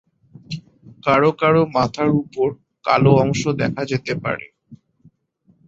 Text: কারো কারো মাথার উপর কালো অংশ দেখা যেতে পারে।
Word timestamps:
কারো 1.05 1.31
কারো 1.41 1.61
মাথার 1.75 2.09
উপর 2.21 2.47
কালো 2.85 3.11
অংশ 3.23 3.41
দেখা 3.61 3.81
যেতে 3.85 4.13
পারে। 4.23 4.45